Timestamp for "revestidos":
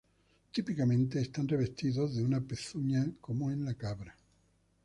1.47-2.15